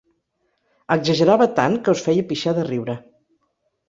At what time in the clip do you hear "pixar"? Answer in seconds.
2.31-2.55